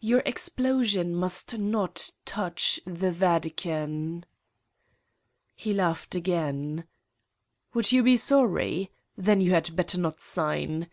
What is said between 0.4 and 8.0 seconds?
plosion must not touch the Vatican/' He laughed again:" Would